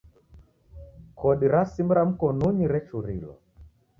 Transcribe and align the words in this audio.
Kodi 1.19 1.45
ra 1.53 1.61
simu 1.73 1.93
ra 1.97 2.03
mkonunyi 2.09 2.65
rechurilwa. 2.73 3.33